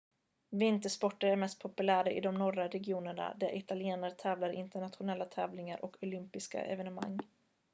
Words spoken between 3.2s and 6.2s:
där italienare tävlar i internationella tävlingar och